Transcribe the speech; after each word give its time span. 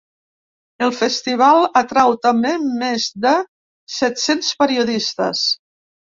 El 0.85 0.91
festival 0.99 1.59
atrau 1.81 2.15
també 2.23 2.53
més 2.83 3.05
de 3.25 3.33
set-cents 3.97 4.49
periodistes. 4.63 5.45